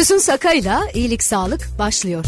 [0.00, 2.24] Füsun Sakay'la iyilik sağlık başlıyor.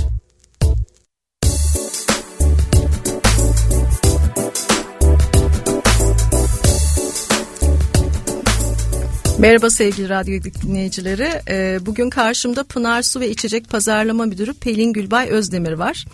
[9.38, 11.29] Merhaba sevgili radyo dinleyicileri.
[11.48, 16.04] Ee, bugün karşımda Pınar Su ve İçecek Pazarlama Müdürü Pelin Gülbay Özdemir var.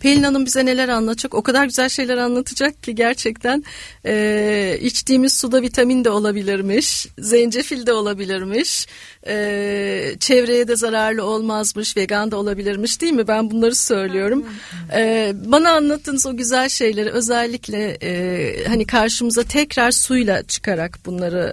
[0.00, 1.34] Pelin Hanım bize neler anlatacak?
[1.34, 3.64] O kadar güzel şeyler anlatacak ki gerçekten
[4.06, 8.86] e, içtiğimiz suda vitamin de olabilirmiş, zencefil de olabilirmiş,
[9.26, 13.28] e, çevreye de zararlı olmazmış, vegan da olabilirmiş değil mi?
[13.28, 14.46] Ben bunları söylüyorum.
[14.94, 21.52] E, bana anlattığınız o güzel şeyleri özellikle e, hani karşımıza tekrar suyla çıkarak bunları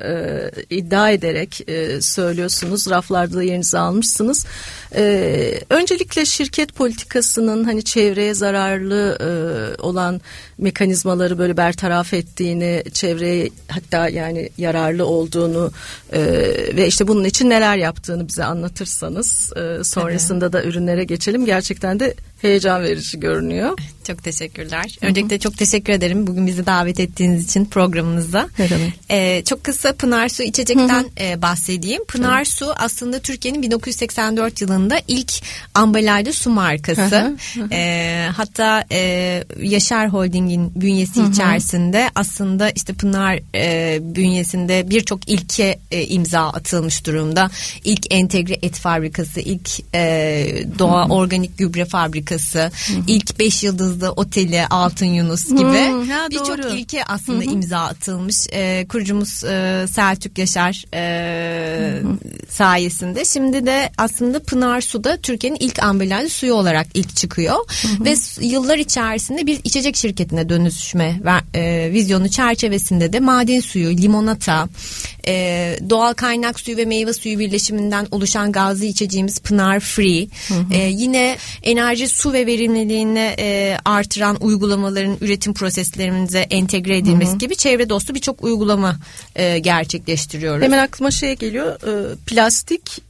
[0.70, 2.90] e, iddia ederek e, söylüyorsunuz.
[2.90, 4.46] Raflarda da yerinizi almışsınız.
[4.96, 9.30] E, öncelikle şirket politikasının hani çevreye zararlı e,
[9.82, 10.22] olan
[10.58, 15.72] mekanizmaları böyle bertaraf ettiğini, çevreye hatta yani yararlı olduğunu
[16.14, 16.22] e,
[16.76, 21.46] ve işte bunun için neler yaptığını bize anlatırsanız e, sonrasında da ürünlere geçelim.
[21.46, 23.80] Gerçekten de heyecan verici görünüyor.
[24.08, 24.98] Çok teşekkürler.
[25.02, 28.50] Öncelikle çok teşekkür ederim bugün bizi davet ettiğiniz için programınızda.
[28.60, 28.94] Ne demek?
[29.12, 32.06] Ee, çok kısa Pınar Su içecekten e, bahsedeyim.
[32.06, 35.34] Pınar Su aslında Türkiye'nin 1984 yılında ilk
[35.74, 37.38] ambalajlı su markası.
[37.72, 40.08] Ee, hatta e, Yaşar
[40.46, 47.50] Holding'in bünyesi içerisinde aslında işte Pınar e, bünyesinde birçok ilke e, imza atılmış durumda.
[47.84, 52.72] İlk entegre et fabrikası, ilk e, doğa organik gübre fabrikası,
[53.08, 55.62] ilk 5 yıldızlı oteli Altın Yunus gibi
[56.32, 58.48] birçok ilke aslında imza atılmış.
[58.52, 62.02] E, kurucumuz e, Selçuk Yaşar e,
[62.50, 63.26] sayesinde.
[63.26, 67.56] Şimdi de aslında Pınar Su'da Türkiye'nin ilk ambalajlı suyu olarak ilk çıkıyor.
[68.00, 69.98] Ve s- yıllar içerisinde bir içecek
[70.36, 74.68] şirketine dönüşme ve, e, vizyonu çerçevesinde de maden suyu, limonata,
[75.28, 80.28] e, doğal kaynak suyu ve meyve suyu birleşiminden oluşan gazlı içeceğimiz Pınar Free.
[80.72, 87.90] E, yine enerji su ve verimliliğini e, artıran uygulamaların üretim proseslerimize entegre edilmesi gibi çevre
[87.90, 88.96] dostu birçok uygulama
[89.36, 90.64] e, gerçekleştiriyoruz.
[90.64, 91.76] Hemen aklıma şey geliyor.
[91.76, 93.05] e, plastik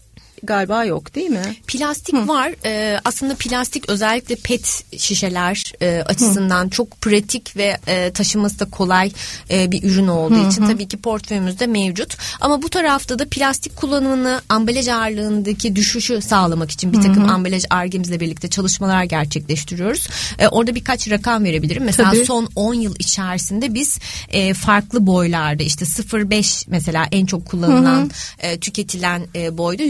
[0.46, 1.56] galiba yok değil mi?
[1.68, 2.52] Plastik var.
[2.66, 9.12] Ee, aslında plastik özellikle pet şişeler e, açısından çok pratik ve e, taşıması da kolay
[9.52, 12.18] e, bir ürün olduğu için tabii ki portföyümüzde mevcut.
[12.42, 18.20] Ama bu tarafta da plastik kullanımını ambalaj ağırlığındaki düşüşü sağlamak için bir takım ambalaj argemizle
[18.20, 20.08] birlikte çalışmalar gerçekleştiriyoruz.
[20.40, 21.84] E, orada birkaç rakam verebilirim.
[21.84, 22.26] Mesela Tabii.
[22.26, 28.60] son 10 yıl içerisinde biz e, farklı boylarda işte 0.5 mesela en çok kullanılan e,
[28.60, 29.84] tüketilen e, boyda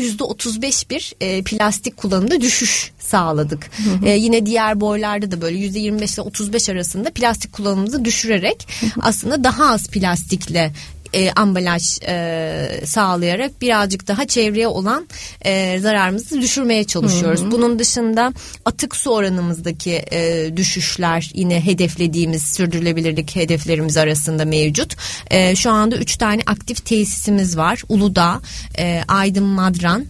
[0.45, 3.69] %35 bir e, plastik kullanımda düşüş sağladık.
[4.05, 8.67] E, yine diğer boylarda da böyle %25 ile 35 arasında plastik kullanımımızı düşürerek
[9.01, 10.71] aslında daha az plastikle
[11.15, 15.07] e, ambalaj e, sağlayarak birazcık daha çevreye olan
[15.41, 17.51] e, zararımızı düşürmeye çalışıyoruz.
[17.51, 18.33] Bunun dışında
[18.65, 24.95] atık su oranımızdaki e, düşüşler yine hedeflediğimiz sürdürülebilirlik hedeflerimiz arasında mevcut.
[25.31, 27.83] E, şu anda üç tane aktif tesisimiz var.
[27.89, 28.41] Uludağ,
[28.77, 30.05] e, Aydın Madran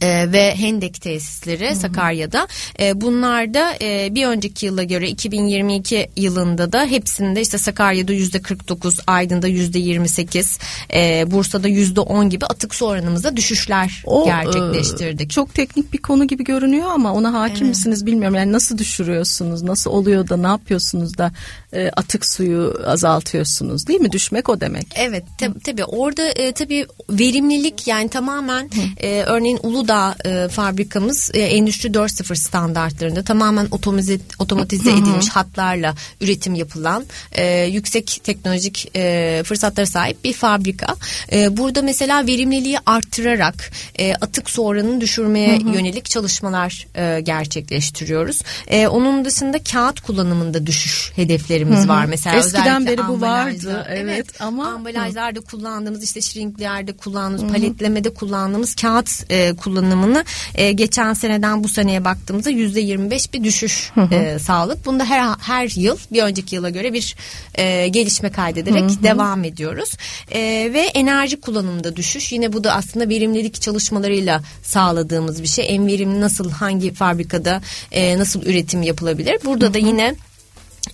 [0.00, 2.48] e, ve Hendek tesisleri Sakarya'da.
[2.80, 8.42] E, bunlar da e, bir önceki yıla göre 2022 yılında da hepsinde işte Sakarya'da yüzde
[8.42, 10.58] 49, Aydın'da yüzde 28,
[10.94, 15.26] e, Bursa'da yüzde 10 gibi atık su oranımızda düşüşler O gerçekleştirdik.
[15.26, 18.36] e, çok teknik bir konu gibi görünüyor ama ona hakim misiniz bilmiyorum.
[18.36, 19.62] Yani nasıl düşürüyorsunuz?
[19.62, 21.32] Nasıl oluyor da ne yapıyorsunuz da
[21.72, 23.86] e, atık suyu azaltıyorsunuz?
[23.86, 24.12] Değil mi?
[24.12, 24.86] Düşmek o demek.
[24.96, 31.40] Evet tab- tabii orada e, tabii verimlilik yani tamamen e, örneğin Uludağ e, fabrikamız e,
[31.40, 39.86] Endüstri 4.0 standartlarında tamamen otomize, otomatize edilmiş hatlarla üretim yapılan e, yüksek teknolojik e, fırsatlara
[39.86, 40.94] sahip bir fabrika.
[41.32, 48.40] E, burada mesela verimliliği arttırarak e, atık su oranını düşürmeye yönelik çalışmalar e, gerçekleştiriyoruz.
[48.66, 52.04] E, onun dışında kağıt kullanımında düşüş hedeflerimiz var.
[52.04, 53.86] Mesela Eskiden beri bu vardı, ambalajda.
[53.90, 60.24] evet, ama- ambalajlarda kullandığımız işte shrinklerde kullandığımız paletlemede kullandığımız kağıt e, kullanımını
[60.54, 64.86] e, geçen seneden bu seneye baktığımızda yüzde 25 bir düşüş e, sağladık.
[64.86, 67.16] Bunda her her yıl bir önceki yıla göre bir
[67.54, 69.96] e, gelişme kaydederek devam ediyoruz.
[70.30, 70.40] E,
[70.74, 75.74] ve enerji kullanımında düşüş yine bu da aslında verimlilik çalışmalarıyla sağladığımız bir şey.
[75.74, 77.62] En verimli nasıl hangi fabrikada
[77.92, 79.38] e, nasıl üretim yapılabilir?
[79.44, 80.14] Burada da yine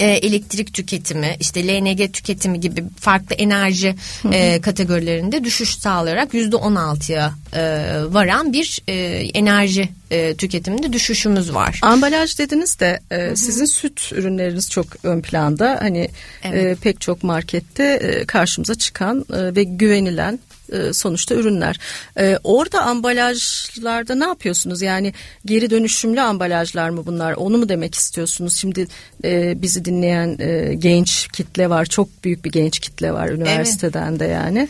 [0.00, 3.94] e, elektrik tüketimi, işte LNG tüketimi gibi farklı enerji
[4.32, 7.62] e, kategorilerinde düşüş sağlayarak yüzde 16'ya e,
[8.08, 8.94] varan bir e,
[9.34, 11.80] enerji e, tüketiminde düşüşümüz var.
[11.82, 15.78] Ambalaj dediniz de e, sizin süt ürünleriniz çok ön planda.
[15.80, 16.08] Hani
[16.42, 16.78] Evet.
[16.78, 20.38] e, pek çok markette e, karşımıza çıkan e, ve güvenilen
[20.72, 21.80] e, sonuçta ürünler.
[22.18, 24.82] E, orada ambalajlarda ne yapıyorsunuz?
[24.82, 25.12] Yani
[25.44, 27.32] geri dönüşümlü ambalajlar mı bunlar?
[27.32, 28.56] Onu mu demek istiyorsunuz?
[28.56, 28.88] Şimdi
[29.24, 31.84] e, bizi dinleyen e, genç kitle var.
[31.84, 34.20] Çok büyük bir genç kitle var üniversiteden evet.
[34.20, 34.68] de yani.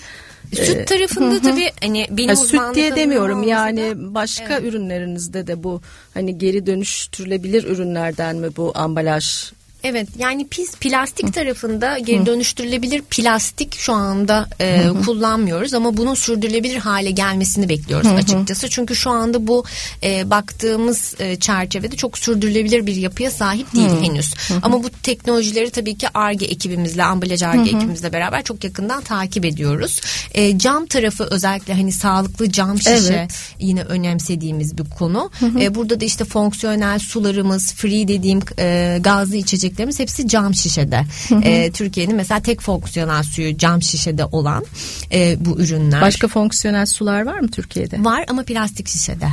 [0.55, 4.65] Süt tarafında hı tabii hani benim yani süt diye demiyorum yani da, başka evet.
[4.65, 5.83] ürünlerinizde de bu
[6.15, 9.53] hani geri dönüştürülebilir ürünlerden mi bu ambalaj
[9.85, 16.77] Evet yani pis plastik tarafında geri dönüştürülebilir plastik şu anda e, kullanmıyoruz ama bunun sürdürülebilir
[16.77, 18.69] hale gelmesini bekliyoruz açıkçası.
[18.69, 19.65] Çünkü şu anda bu
[20.03, 24.35] e, baktığımız e, çerçevede çok sürdürülebilir bir yapıya sahip değil henüz.
[24.63, 30.01] Ama bu teknolojileri tabii ki ARGE ekibimizle ambalaj ARGE ekibimizle beraber çok yakından takip ediyoruz.
[30.35, 33.31] E, cam tarafı özellikle hani sağlıklı cam şişe evet.
[33.59, 35.31] yine önemsediğimiz bir konu.
[35.61, 41.05] E, burada da işte fonksiyonel sularımız free dediğim e, gazlı içecek içeceklerimiz hepsi cam şişede.
[41.43, 44.65] E, Türkiye'nin mesela tek fonksiyonel suyu cam şişede olan
[45.13, 46.01] e, bu ürünler.
[46.01, 48.05] Başka fonksiyonel sular var mı Türkiye'de?
[48.05, 49.29] Var ama plastik şişede.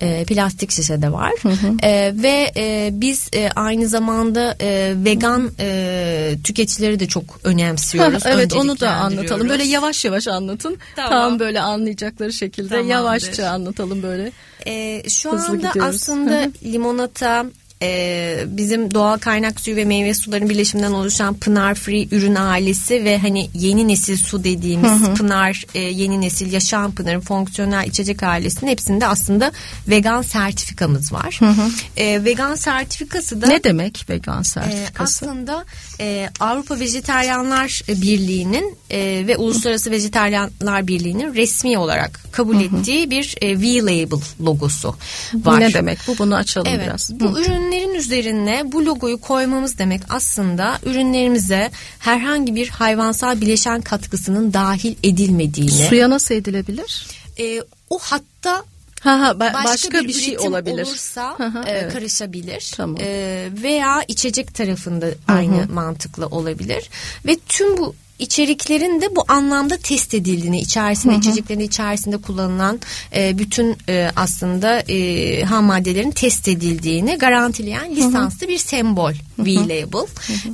[0.00, 1.86] E, plastik şişede var hı hı.
[1.86, 8.24] E, ve e, biz e, aynı zamanda e, vegan e, tüketicileri de çok önemsiyoruz.
[8.24, 9.48] Ha, evet onu da anlatalım.
[9.48, 10.76] Böyle yavaş yavaş anlatın.
[10.96, 11.10] Tamam.
[11.10, 12.90] Tam böyle anlayacakları şekilde Tamamdır.
[12.90, 14.32] yavaşça anlatalım böyle.
[14.66, 15.94] E, şu Hızlı anda gidiyoruz.
[15.94, 17.46] aslında limonata,
[17.82, 23.18] e, bizim doğal kaynak suyu ve meyve suların birleşiminden oluşan Pınar Free ürün ailesi ve
[23.18, 25.14] hani yeni nesil su dediğimiz hı hı.
[25.14, 29.52] Pınar e, yeni nesil yaşam Pınar'ın fonksiyonel içecek ailesinin hepsinde aslında
[29.88, 31.36] vegan sertifikamız var.
[31.38, 31.70] Hı hı.
[31.96, 35.24] E, vegan sertifikası da ne demek vegan sertifikası?
[35.24, 35.64] E, aslında
[36.00, 42.80] e, Avrupa Vejeteryanlar Birliği'nin e, ve Uluslararası Vejeteryanlar Birliği'nin resmi olarak kabul hı hı.
[42.80, 44.96] ettiği bir e, V-Label logosu
[45.34, 45.60] var.
[45.60, 46.18] Ne demek bu?
[46.18, 47.20] Bunu açalım evet, biraz.
[47.20, 54.52] Bu ürün ürünlerin üzerine bu logoyu koymamız demek aslında ürünlerimize herhangi bir hayvansal bileşen katkısının
[54.52, 55.88] dahil edilmediğini.
[55.88, 57.06] Suya nasıl edilebilir?
[57.38, 58.64] E, o hatta
[59.00, 60.86] Ha ha başka, başka bir, bir şey olabilir.
[60.86, 61.92] Olursa ha, ha, e, evet.
[61.92, 62.72] karışabilir.
[62.76, 62.96] Tamam.
[63.00, 65.72] E, veya içecek tarafında aynı Hı-hı.
[65.72, 66.90] mantıkla olabilir.
[67.26, 71.20] Ve tüm bu içeriklerin de bu anlamda test edildiğini içerisinde hı hı.
[71.20, 72.80] içeceklerin içerisinde kullanılan
[73.16, 78.48] e, bütün e, aslında e, ham maddelerin test edildiğini garantileyen lisanslı hı hı.
[78.48, 80.06] bir sembol V-Label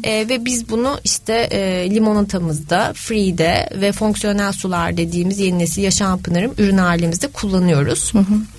[0.04, 6.22] e, ve biz bunu işte e, limonatamızda, free'de ve fonksiyonel sular dediğimiz yeni nesil yaşam
[6.22, 8.14] pınarım ürün halimizde kullanıyoruz.
[8.14, 8.57] Hı hı.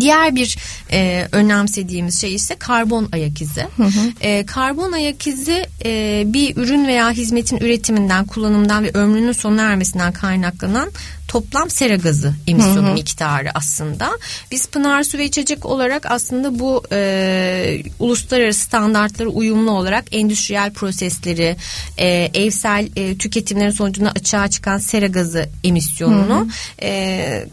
[0.00, 0.56] Diğer bir
[0.92, 3.66] e, önemsediğimiz şey ise karbon ayak izi.
[3.76, 4.12] Hı hı.
[4.20, 10.12] E, karbon ayak izi e, bir ürün veya hizmetin üretiminden, kullanımından ve ömrünün sona ermesinden
[10.12, 10.90] kaynaklanan
[11.30, 12.94] toplam sera gazı emisyonu hı hı.
[12.94, 14.10] miktarı aslında.
[14.50, 21.56] Biz Pınar Su ve İçecek olarak aslında bu e, uluslararası standartlara uyumlu olarak endüstriyel prosesleri,
[21.98, 26.48] e, evsel e, tüketimlerin sonucunda açığa çıkan sera gazı emisyonunu hı hı.
[26.82, 27.46] E,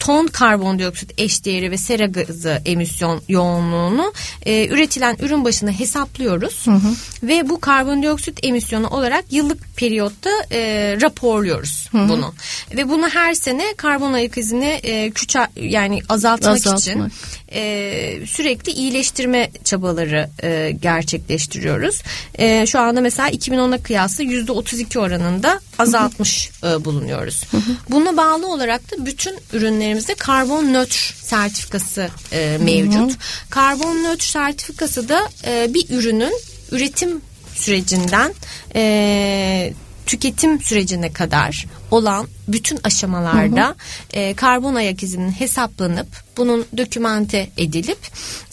[0.00, 4.12] ton karbondioksit eşdeğeri ve sera gazı emisyon yoğunluğunu
[4.46, 6.94] e, üretilen ürün başına hesaplıyoruz hı hı.
[7.22, 12.08] ve bu karbondioksit emisyonu olarak yıllık periyotta e, raporluyoruz hı hı.
[12.08, 12.34] bunu
[12.76, 16.80] ve bunu her sene karbon ayak izini e, küçe yani azaltmak, azaltmak.
[16.80, 17.12] için
[17.52, 22.02] e, sürekli iyileştirme çabaları e, gerçekleştiriyoruz.
[22.34, 27.44] E, şu anda mesela 2010'a kıyasla %32 oranında azaltmış e, bulunuyoruz.
[27.90, 33.18] Buna bağlı olarak da bütün ürünlerimizde karbon nötr sertifikası e, mevcut.
[33.50, 36.34] Karbon nötr sertifikası da e, bir ürünün
[36.72, 37.20] üretim
[37.54, 38.34] sürecinden
[38.74, 39.72] e,
[40.10, 43.74] tüketim sürecine kadar olan bütün aşamalarda hı hı.
[44.12, 47.98] E, karbon ayak izinin hesaplanıp bunun dokümante edilip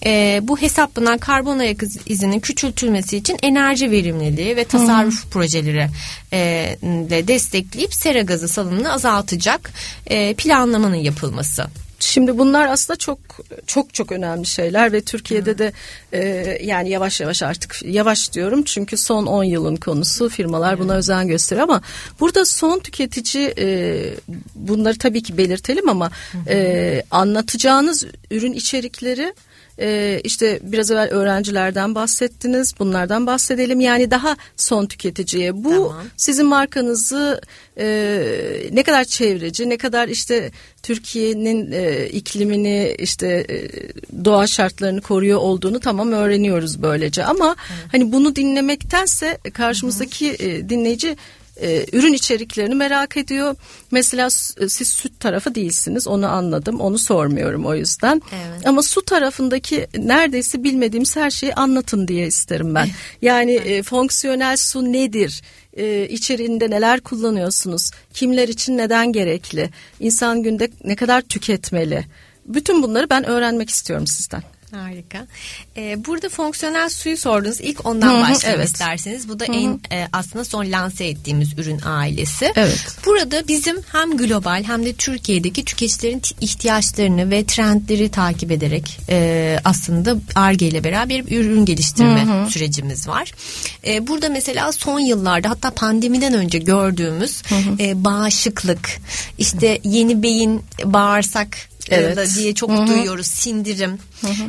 [0.05, 5.89] e, bu hesaplanan karbon ayak izinin küçültülmesi için enerji verimliliği ve tasarruf hı projeleri
[6.33, 6.39] e,
[6.83, 9.71] de destekleyip sera gazı salınımını azaltacak
[10.07, 11.67] e, planlamanın yapılması.
[11.99, 13.19] Şimdi bunlar aslında çok
[13.67, 15.73] çok çok önemli şeyler ve Türkiye'de de
[16.13, 16.21] e,
[16.63, 18.63] yani yavaş yavaş artık yavaş diyorum.
[18.63, 21.81] Çünkü son 10 yılın konusu firmalar buna özen gösteriyor ama
[22.19, 23.99] burada son tüketici e,
[24.55, 26.11] bunları tabii ki belirtelim ama
[26.47, 29.33] e, anlatacağınız ürün içerikleri
[29.79, 32.73] e, işte biraz evvel öğrencilerden bahsettiniz.
[32.79, 33.79] Bunlardan bahsedelim.
[33.79, 35.63] Yani daha son tüketiciye.
[35.63, 36.05] Bu tamam.
[36.17, 37.41] sizin markanızı
[37.77, 37.89] e,
[38.71, 40.51] ne kadar çevreci, ne kadar işte
[40.83, 43.69] Türkiye'nin e, iklimini işte e,
[44.25, 47.23] doğa şartlarını koruyor olduğunu tamam öğreniyoruz böylece.
[47.23, 47.85] Ama evet.
[47.91, 51.17] hani bunu dinlemektense karşımızdaki e, dinleyici
[51.61, 53.55] e, ürün içeriklerini merak ediyor.
[53.91, 54.27] Mesela
[54.61, 58.21] e, siz süt tarafı değilsiniz onu anladım onu sormuyorum o yüzden.
[58.31, 58.67] Evet.
[58.67, 62.87] Ama su tarafındaki neredeyse bilmediğimiz her şeyi anlatın diye isterim ben.
[63.21, 65.41] Yani e, fonksiyonel su nedir?
[65.77, 67.91] e, içeriğinde neler kullanıyorsunuz?
[68.13, 69.69] Kimler için neden gerekli?
[69.99, 72.05] İnsan günde ne kadar tüketmeli?
[72.45, 74.43] Bütün bunları ben öğrenmek istiyorum sizden.
[74.71, 75.27] Harika.
[75.77, 77.61] Ee, burada fonksiyonel suyu sordunuz.
[77.61, 78.69] İlk ondan Hı hı, başlayalım evet.
[78.69, 79.29] isterseniz.
[79.29, 82.53] Bu da en e, aslında son lanse ettiğimiz ürün ailesi.
[82.55, 82.87] Evet.
[83.05, 90.15] Burada bizim hem global hem de Türkiye'deki tüketicilerin ihtiyaçlarını ve trendleri takip ederek e, aslında
[90.35, 93.31] ARGE ile beraber bir ürün geliştirme sürecimiz var.
[93.87, 97.41] E, burada mesela son yıllarda hatta pandemiden önce gördüğümüz
[97.79, 98.99] e, bağışıklık,
[99.37, 101.57] işte yeni beyin, bağırsak
[101.95, 102.17] Evet.
[102.17, 103.99] da diye çok duyuyoruz sindirim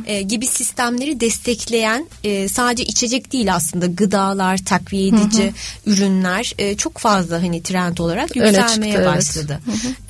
[0.05, 5.53] e, gibi sistemleri destekleyen e, sadece içecek değil aslında gıdalar takviye edici
[5.85, 9.17] ürünler e, çok fazla hani trend olarak yükselmeye çıktı, evet.
[9.17, 9.59] başladı.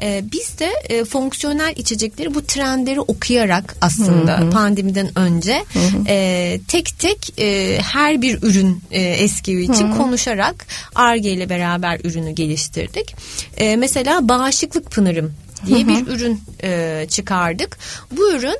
[0.01, 5.65] E, biz de e, fonksiyonel içecekleri bu trendleri okuyarak aslında pandemiden önce
[6.07, 12.31] e, tek tek e, her bir ürün e, eski için konuşarak ARGE ile beraber ürünü
[12.31, 13.15] geliştirdik.
[13.57, 15.33] E, mesela bağışıklık pınarım
[15.65, 17.77] diye bir ürün e, çıkardık.
[18.11, 18.57] Bu ürün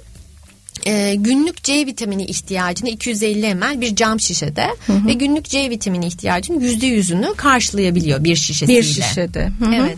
[0.85, 6.59] e, günlük C vitamini ihtiyacını 250 ml bir cam şişede ve günlük C vitamini ihtiyacının
[6.59, 8.79] %100'ünü karşılayabiliyor bir şişesiyle.
[8.79, 9.51] Bir şişede.
[9.59, 9.75] Hı hı.
[9.75, 9.97] Evet.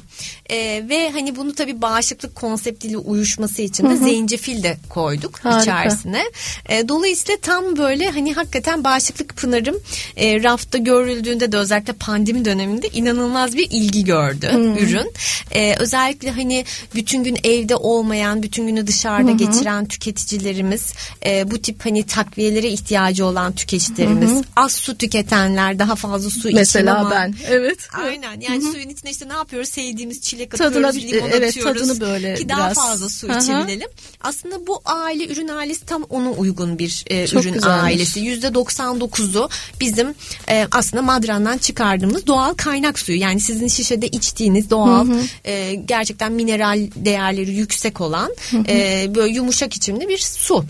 [0.51, 5.62] E, ve hani bunu tabii bağışıklık konseptiyle uyuşması için de zencefil de koyduk Harika.
[5.62, 6.24] içerisine.
[6.70, 9.75] E, dolayısıyla tam böyle hani hakikaten bağışıklık pınarım
[10.17, 15.13] e, rafta görüldüğünde de özellikle pandemi döneminde inanılmaz bir ilgi gördü ürün.
[15.51, 16.65] E, özellikle hani
[16.96, 20.93] bütün gün evde olmayan, bütün günü dışarıda geçiren tüketicilerimiz,
[21.25, 27.00] e, bu tip hani takviyelere ihtiyacı olan tüketicilerimiz, az su tüketenler, daha fazla su Mesela
[27.00, 27.36] ama ben.
[27.50, 27.88] Evet.
[27.93, 31.81] Aynen yani suyun içine işte ne yapıyoruz sevdiğimiz çilek Tadına atıyoruz bir- limon evet, atıyoruz
[31.88, 33.38] tadını böyle ki daha biraz- fazla su Hı hı.
[33.39, 33.88] içebilelim.
[34.21, 37.83] Aslında bu aile ürün ailesi tam ona uygun bir e, Çok ürün güzelmiş.
[37.83, 38.19] ailesi.
[38.19, 40.13] Yüzde 99'u bizim
[40.50, 43.19] e, aslında madrandan çıkardığımız doğal kaynak suyu.
[43.19, 45.07] Yani sizin şişede içtiğiniz doğal
[45.45, 48.31] e, gerçekten mineral değerleri yüksek olan
[48.67, 50.65] e, böyle yumuşak içimli bir su.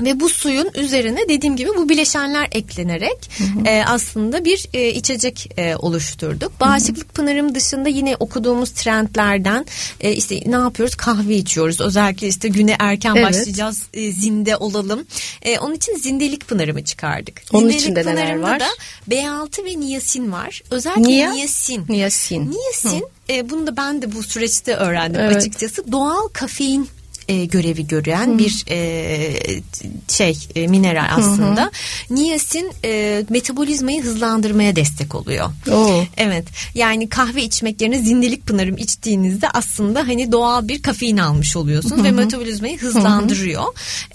[0.00, 3.30] Ve bu suyun üzerine dediğim gibi bu bileşenler eklenerek
[3.66, 6.60] e, aslında bir e, içecek e, oluşturduk.
[6.60, 9.66] Bağışıklık pınarım dışında yine okuduğumuz trendlerden
[10.00, 10.94] e, işte ne yapıyoruz?
[10.94, 11.80] Kahve içiyoruz.
[11.80, 13.24] Özellikle işte güne erken Evet.
[13.26, 13.82] başlayacağız.
[13.94, 15.06] e, zinde olalım.
[15.42, 17.42] E, onun için zindelik pınarımı çıkardık.
[17.52, 18.60] Onun zindelik içinde neler var?
[18.60, 18.68] da
[19.10, 20.62] B6 ve niyasin var.
[20.70, 21.32] Özellikle Niye?
[21.32, 21.84] niyasin.
[21.88, 22.50] Niyasin.
[22.50, 25.36] Niyasin e, bunu da ben de bu süreçte öğrendim Evet.
[25.36, 25.92] açıkçası.
[25.92, 26.88] Doğal kafein
[27.28, 29.60] e, görevi gören bir e,
[30.08, 31.70] şey e, mineral aslında.
[32.10, 35.50] Niyasin e, metabolizmayı hızlandırmaya destek oluyor.
[35.72, 36.04] Oo.
[36.16, 36.44] Evet.
[36.74, 42.10] Yani kahve içmek yerine zindelik pınarım içtiğinizde aslında hani doğal bir kafein almış oluyorsunuz ve
[42.10, 43.64] metabolizmayı hızlandırıyor.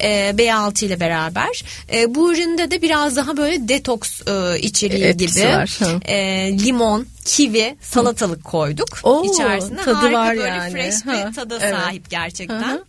[0.01, 1.63] E, B6 ile beraber.
[1.94, 5.48] E, bu üründe de biraz daha böyle detoks e, içeriği Etkisi gibi.
[5.50, 6.00] var, hı.
[6.12, 6.18] E,
[6.66, 9.78] limon, kivi, salatalık koyduk Oo, içerisine.
[9.78, 10.72] tadı Harika var böyle yani.
[10.72, 11.75] fresh Ha, bir tada evet.
[11.75, 12.62] sahip gerçekten.
[12.63, 12.84] Hı hı.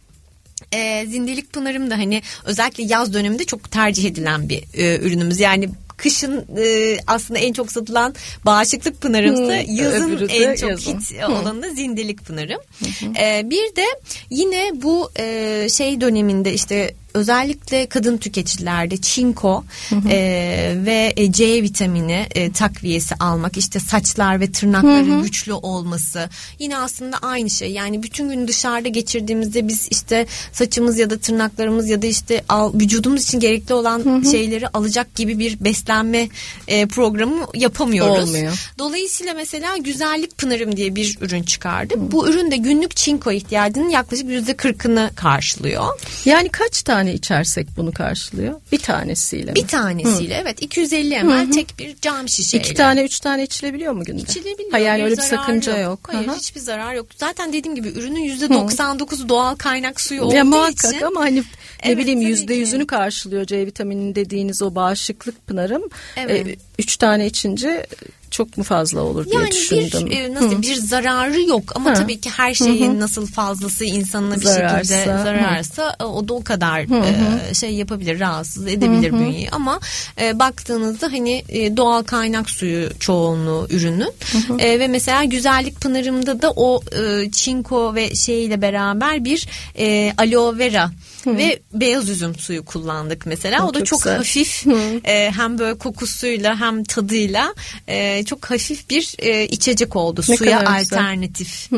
[0.73, 5.41] E, zindelik pınarım da hani özellikle yaz döneminde çok tercih edilen bir e, ürünümüz.
[5.41, 8.15] Yani kışın e, aslında en çok satılan
[8.47, 10.99] bağışıklık pınarımsa Hı, yazın en çok yazın.
[10.99, 12.61] hit olanı da zindelik pınarım.
[13.21, 13.85] E, bir de
[14.31, 22.27] yine bu e, şey döneminde işte özellikle kadın tüketicilerde çinko e, ve e, C vitamini
[22.35, 28.29] e, takviyesi almak işte saçlar ve tırnakların güçlü olması yine aslında aynı şey yani bütün
[28.29, 33.41] gün dışarıda geçirdiğimizde biz işte saçımız ya da tırnaklarımız ya da işte al, vücudumuz için
[33.41, 36.29] gerekli olan şeyleri alacak gibi bir beslenme
[36.69, 38.29] e, programı yapamıyoruz.
[38.29, 38.71] Olmuyor.
[38.79, 41.99] Dolayısıyla mesela güzellik pınarım diye bir ürün çıkardık.
[41.99, 45.85] Bu ürün de günlük çinko ihtiyacının yaklaşık yüzde kırkını karşılıyor.
[46.25, 48.61] Yani kaç tane içersek bunu karşılıyor?
[48.73, 49.55] Bir tanesiyle mi?
[49.55, 52.65] Bir tanesiyle evet 250 ml tek bir cam şişeyle.
[52.65, 54.23] İki tane üç tane içilebiliyor mu günde?
[54.23, 54.73] İçilebiliyor.
[54.73, 56.01] Ha yani öyle bir sakınca yok.
[56.13, 56.37] Hayır Aha.
[56.37, 57.07] hiçbir zarar yok.
[57.17, 61.07] Zaten dediğim gibi ürünün yüzde 99 doğal kaynak suyu olduğu Ya muhakkak için.
[61.07, 61.43] ama hani ne
[61.83, 62.61] Evet, bileyim tabii yüzde ki.
[62.61, 65.83] yüzünü karşılıyor C vitamini dediğiniz o bağışıklık pınarım.
[66.17, 66.47] Evet.
[66.47, 67.87] E, üç tane içince
[68.31, 70.07] çok mu fazla olur diye Yani düşündüm.
[70.11, 71.95] bir e, nasıl bir zararı yok ama Hı.
[71.95, 75.23] tabii ki her şeyin nasıl fazlası insanına bir Zararsa, şekilde hı.
[75.23, 76.81] zararsa e, o da o kadar
[77.51, 79.51] e, şey yapabilir rahatsız edebilir bünyeyi.
[79.51, 79.81] Ama
[80.21, 84.13] e, baktığınızda hani e, doğal kaynak suyu çoğunluğu ürünün
[84.59, 89.47] E, ve mesela güzellik pınarımda da o e, çinko ve şeyle beraber bir
[89.79, 90.91] e, aloe vera
[91.27, 93.63] ve beyaz üzüm suyu kullandık mesela.
[93.63, 94.17] Hı, o da çok çok güzel.
[94.17, 94.67] hafif
[95.05, 97.55] e, hem böyle kokusuyla hem tadıyla
[97.89, 100.23] e, çok hafif bir e, içecek oldu.
[100.29, 100.99] Ne Suya kadar güzel.
[100.99, 101.71] alternatif.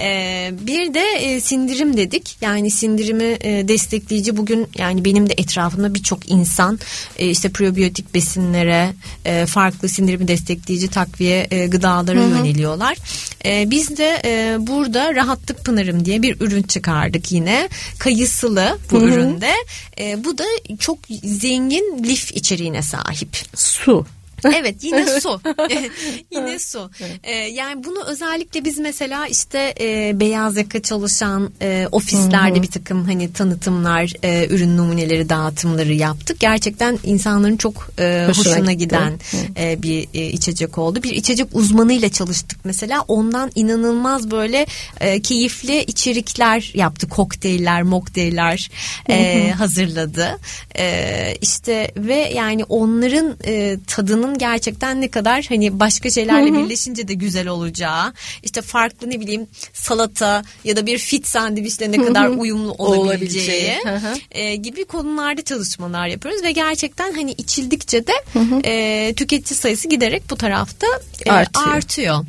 [0.00, 2.36] E, bir de e, sindirim dedik.
[2.40, 6.78] Yani sindirimi e, destekleyici bugün yani benim de etrafımda birçok insan
[7.18, 8.92] e, işte probiyotik besinlere,
[9.24, 12.96] e, farklı sindirimi destekleyici takviye e, gıdalara yöneliyorlar.
[13.44, 17.68] E, biz de e, burada Rahatlık Pınarım diye bir ürün çıkardık yine.
[17.98, 19.52] Kayısılı bu üründe.
[20.00, 20.44] E, bu da
[20.78, 23.38] çok zengin lif içeriğine sahip.
[23.54, 24.06] Su.
[24.54, 25.40] Evet yine su.
[26.30, 26.90] yine su.
[27.22, 33.04] Ee, yani bunu özellikle biz mesela işte e, beyaz yaka çalışan e, ofislerde bir takım
[33.04, 36.40] hani tanıtımlar, e, ürün numuneleri dağıtımları yaptık.
[36.40, 39.20] Gerçekten insanların çok e, Hoşuna hoşuna, giden
[39.58, 41.02] e, bir e, içecek oldu.
[41.02, 43.04] Bir içecek uzmanıyla çalıştık mesela.
[43.08, 44.66] Ondan inanılmaz böyle
[45.00, 47.08] e, keyifli içerikler yaptı.
[47.08, 48.70] Kokteyller, mokteyller
[49.08, 50.38] e, hazırladı.
[50.78, 57.14] E, işte ve yani onların e, tadının gerçekten ne kadar hani başka şeylerle birleşince de
[57.14, 58.12] güzel olacağı.
[58.42, 63.74] işte farklı ne bileyim salata ya da bir fit sandviçle ne kadar uyumlu olabileceği
[64.30, 68.12] e, gibi konularda çalışmalar yapıyoruz ve gerçekten hani içildikçe de
[68.64, 70.86] e, tüketici sayısı giderek bu tarafta
[71.26, 71.66] e, Artıyor.
[71.66, 72.24] artıyor.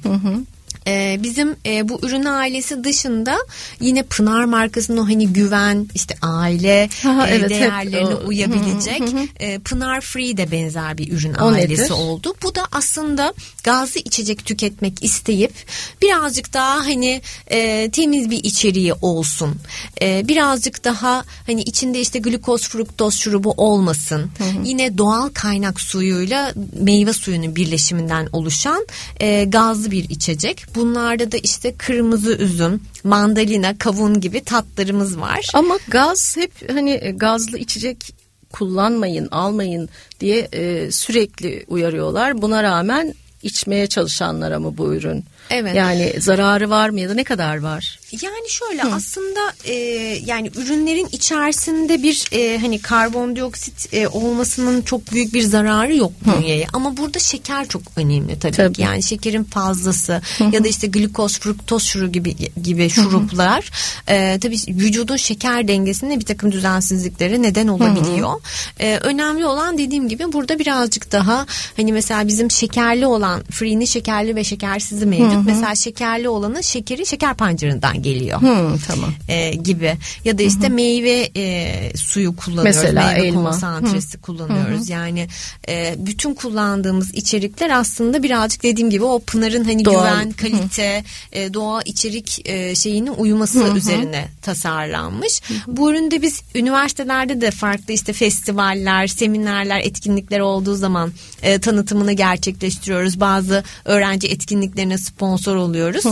[0.87, 3.37] E, bizim e, bu ürün ailesi dışında
[3.79, 9.01] yine Pınar markasının o hani güven işte aile Ha, e, evet, hep değerlerine o- uyabilecek
[9.39, 11.91] e, Pınar Free de benzer bir ürün O ailesi nedir?
[11.91, 12.33] oldu.
[12.43, 15.53] Bu da aslında gazlı içecek tüketmek isteyip
[16.01, 19.55] birazcık daha hani e, temiz bir içeriği olsun.
[20.01, 24.31] E, birazcık daha hani içinde işte glukoz fruktoz şurubu olmasın.
[24.63, 28.87] Yine doğal kaynak suyuyla meyve suyunun birleşiminden oluşan
[29.19, 30.65] e, gazlı bir içecek.
[30.77, 35.47] Bunlarda da işte kırmızı üzüm, mandalina, kavun gibi tatlarımız var.
[35.53, 38.13] Ama gaz hep hani e, gazlı içecek
[38.53, 42.41] kullanmayın, almayın diye e, sürekli uyarıyorlar.
[42.41, 45.25] Buna rağmen içmeye çalışanlara mı bu ürün?
[45.49, 45.75] Evet.
[45.75, 47.99] Yani zararı var mı ya da ne kadar var?
[48.11, 49.73] Yani şöyle aslında e,
[50.25, 56.67] yani ürünlerin içerisinde bir e, hani karbondioksit e, olmasının çok büyük bir zararı yok bünyeye
[56.73, 58.73] ama burada şeker çok önemli tabii, Tabii.
[58.73, 58.81] ki.
[58.81, 63.71] Yani şekerin fazlası ya da işte glikoz, fruktoz şurubu gibi gibi şuruplar
[64.07, 68.41] e, tabii vücudun şeker dengesinde bir takım düzensizliklere neden olabiliyor.
[68.79, 71.45] E, önemli olan dediğim gibi burada birazcık daha
[71.77, 75.36] hani mesela bizim şekerli olan free'nin şekerli ve şekersizi mevcut.
[75.45, 78.41] Mesela şekerli olanın şekeri şeker pancarından geliyor.
[78.41, 79.13] Hmm, tamam.
[79.29, 79.93] e, gibi.
[80.25, 83.43] Ya da işte meyve e, suyu kullanıyoruz Mesela meyve elma.
[83.43, 84.89] konsantresi kullanıyoruz.
[84.89, 85.27] Yani
[85.69, 89.93] e, bütün kullandığımız içerikler aslında birazcık dediğim gibi o Pınar'ın hani Doğal.
[89.93, 95.41] güven kalite e, doğa içerik e, şeyinin uyuması üzerine tasarlanmış.
[95.67, 103.19] Bu üründe biz üniversitelerde de farklı işte festivaller seminerler etkinlikler olduğu zaman e, tanıtımını gerçekleştiriyoruz.
[103.19, 106.03] Bazı öğrenci etkinliklerine sponsor oluyoruz.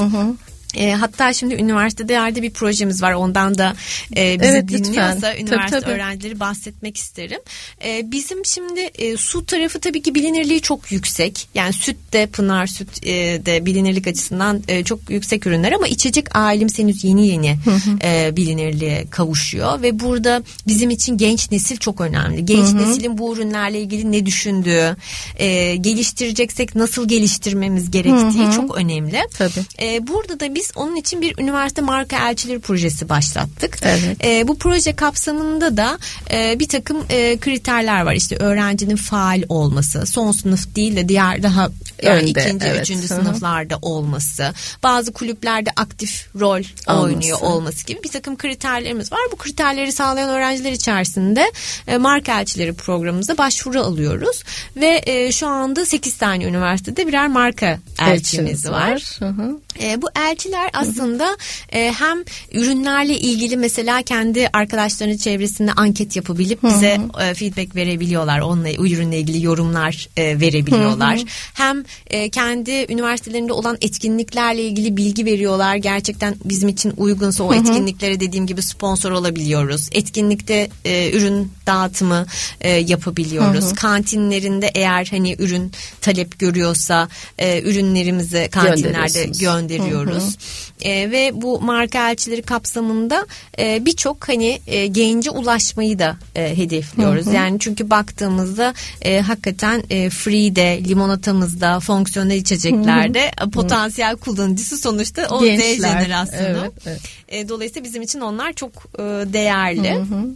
[0.75, 3.13] E, hatta şimdi üniversitede yerde bir projemiz var.
[3.13, 3.75] Ondan da
[4.17, 5.91] e, bizi Evet, dinliyorsa Tabii, üniversite tabii.
[5.91, 7.39] öğrencileri bahsetmek isterim.
[7.85, 11.47] E, bizim şimdi e, su tarafı tabii ki bilinirliği çok yüksek.
[11.55, 13.11] Yani süt de Pınar süt e,
[13.45, 17.57] de bilinirlik açısından e, çok yüksek ürünler ama içecek ailemiz henüz yeni yeni
[18.03, 22.45] e, bilinirliğe kavuşuyor ve burada bizim için genç nesil çok önemli.
[22.45, 24.95] Genç neslin bu ürünlerle ilgili ne düşündüğü,
[25.37, 29.21] e, geliştireceksek nasıl geliştirmemiz gerektiği çok önemli.
[29.37, 29.65] Tabii.
[29.81, 33.77] E, burada da biz onun için bir üniversite marka elçileri projesi başlattık.
[33.81, 34.25] Evet.
[34.25, 35.97] E, bu proje kapsamında da
[36.31, 38.13] e, bir takım e, kriterler var.
[38.13, 41.69] İşte öğrencinin faal olması, son sınıf değil de diğer daha
[42.01, 42.81] yani Önde, ikinci, evet.
[42.81, 47.05] üçüncü sınıflarda olması, bazı kulüplerde aktif rol Alması.
[47.05, 49.19] oynuyor olması gibi bir takım kriterlerimiz var.
[49.31, 51.51] Bu kriterleri sağlayan öğrenciler içerisinde
[51.87, 54.43] e, marka elçileri programımıza başvuru alıyoruz
[54.75, 59.17] ve e, şu anda 8 tane üniversitede birer marka elçimiz var.
[59.19, 59.59] Hı hı.
[59.81, 61.37] E, bu elçiler aslında
[61.73, 68.39] e, hem ürünlerle ilgili mesela kendi arkadaşlarının çevresinde anket yapabilip bize e, feedback verebiliyorlar.
[68.39, 71.23] Onunla o ürünle ilgili yorumlar e, verebiliyorlar.
[71.53, 75.75] Hem e, kendi üniversitelerinde olan etkinliklerle ilgili bilgi veriyorlar.
[75.75, 79.89] Gerçekten bizim için uygunsa o etkinliklere dediğim gibi sponsor olabiliyoruz.
[79.91, 82.25] Etkinlikte e, ürün dağıtımı
[82.61, 83.73] e, yapabiliyoruz.
[83.73, 90.34] Kantinlerinde eğer hani ürün talep görüyorsa e, ürünlerimizi kantinlerde gönderiyoruz.
[90.81, 93.25] E, ve bu marka elçileri kapsamında
[93.59, 97.25] e, birçok hani e, gence ulaşmayı da e, hedefliyoruz.
[97.25, 97.33] Hı hı.
[97.33, 103.51] Yani çünkü baktığımızda e, hakikaten e, Free'de, limonatamızda, fonksiyonel içeceklerde hı hı.
[103.51, 105.75] potansiyel kullanıcısı sonuçta o Gençler.
[105.75, 106.59] Z jenerasyonu.
[106.61, 107.01] Evet, evet.
[107.27, 109.93] E, dolayısıyla bizim için onlar çok e, değerli.
[109.93, 110.35] Hı hı.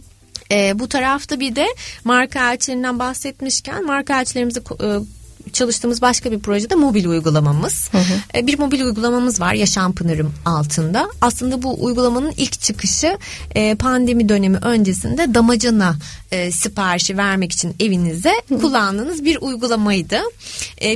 [0.52, 1.66] E, bu tarafta bir de
[2.04, 4.88] marka elçilerinden bahsetmişken marka elçilerimizi e,
[5.52, 7.88] çalıştığımız başka bir projede mobil uygulamamız.
[7.92, 8.38] Hı hı.
[8.38, 11.08] E, bir mobil uygulamamız var Yaşam Pınarım altında.
[11.20, 13.18] Aslında bu uygulamanın ilk çıkışı
[13.54, 15.96] e, pandemi dönemi öncesinde damacana
[16.30, 18.58] e, siparişi vermek için evinize hı.
[18.58, 20.20] kullandığınız bir uygulamaydı.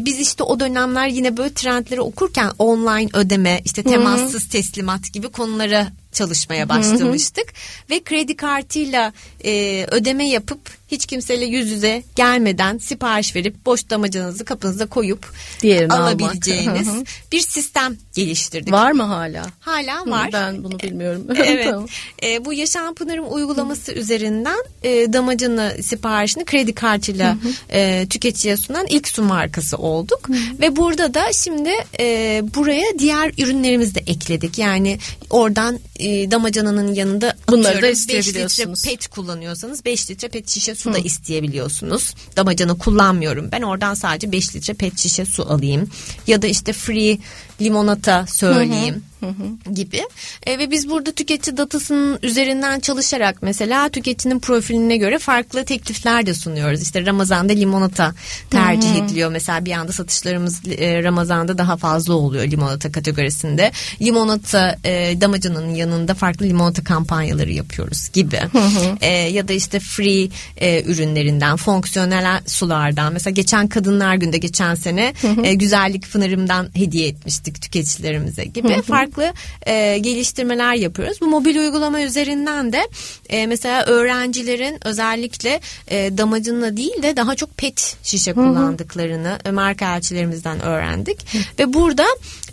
[0.01, 5.87] Biz işte o dönemler yine böyle trendleri okurken online ödeme, işte temassız teslimat gibi konuları
[6.15, 7.47] çalışmaya başlamıştık.
[7.47, 7.97] Hı hı.
[7.97, 9.13] Ve kredi kartıyla
[9.45, 10.61] e, ödeme yapıp
[10.95, 17.07] hiç kimseyle yüz yüze gelmeden sipariş verip boş damacanızı kapınıza koyup Diğerini alabileceğiniz almak.
[17.33, 18.73] bir sistem geliştirdik.
[18.73, 19.43] Var mı hala?
[19.61, 20.31] Hala var.
[20.33, 21.27] Ben bunu bilmiyorum.
[21.37, 21.67] evet.
[21.71, 21.87] tamam.
[22.23, 23.97] e, bu Yaşam Pınar'ın uygulaması hı.
[23.97, 27.37] üzerinden e, damacana siparişini kredi kartıyla
[27.71, 30.29] e, tüketiciye sunan ilk su markası olduk.
[30.29, 30.33] Hı.
[30.61, 34.59] Ve burada da şimdi e, buraya diğer ürünlerimizi de ekledik.
[34.59, 34.99] Yani
[35.31, 38.85] oradan e, damacananın yanında Bunları da isteyebiliyorsunuz.
[38.85, 40.95] 5 litre pet kullanıyorsanız 5 litre pet şişe su Hı.
[40.95, 42.15] da isteyebiliyorsunuz.
[42.37, 43.49] Damacana kullanmıyorum.
[43.53, 45.91] Ben oradan sadece 5 litre pet şişe su alayım.
[46.27, 47.19] Ya da işte free
[47.61, 48.95] limonata söyleyeyim.
[48.95, 50.03] Hı hı gibi.
[50.47, 56.35] E, ve biz burada tüketici datasının üzerinden çalışarak mesela tüketicinin profiline göre farklı teklifler de
[56.35, 56.83] sunuyoruz.
[56.83, 58.15] İşte Ramazan'da limonata
[58.51, 59.05] tercih hı hı.
[59.05, 59.31] ediliyor.
[59.31, 63.73] Mesela bir anda satışlarımız e, Ramazan'da daha fazla oluyor limonata kategorisinde.
[64.03, 68.41] Limonata e, damacanın yanında farklı limonata kampanyaları yapıyoruz gibi.
[68.53, 68.97] Hı hı.
[69.01, 73.13] E, ya da işte free e, ürünlerinden, fonksiyonel sulardan.
[73.13, 75.43] Mesela geçen Kadınlar Günde geçen sene hı hı.
[75.43, 77.15] E, güzellik fınarımdan hediye
[77.49, 78.83] etmiştik tüketicilerimize gibi.
[78.83, 79.33] Farklı
[79.67, 81.21] e, geliştirmeler yapıyoruz.
[81.21, 82.89] Bu mobil uygulama üzerinden de
[83.29, 90.61] e, mesela öğrencilerin özellikle e, damacınla değil de daha çok pet şişe kullandıklarını marka elçilerimizden
[90.61, 91.27] öğrendik.
[91.59, 92.07] Ve burada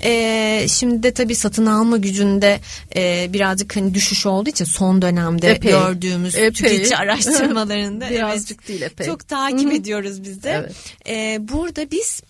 [0.03, 2.59] e, şimdi de tabii satın alma gücünde
[2.95, 6.51] e, birazcık hani düşüş olduğu için son dönemde epey, gördüğümüz epey.
[6.51, 9.07] tüketici araştırmalarında birazcık evet, değil epey.
[9.07, 10.51] Çok takip ediyoruz biz de.
[10.51, 10.75] Evet.
[11.07, 12.21] E, burada biz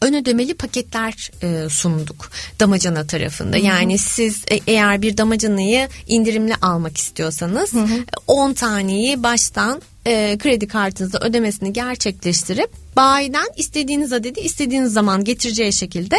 [0.00, 2.30] ön ödemeli paketler e, sunduk
[2.60, 3.56] damacana tarafında.
[3.56, 3.64] Hı hı.
[3.64, 8.04] Yani siz e, eğer bir damacanayı indirimli almak istiyorsanız hı hı.
[8.26, 16.16] 10 taneyi baştan e, kredi kartınızda ödemesini gerçekleştirip bayiden istediğiniz adedi istediğiniz zaman getireceği şekilde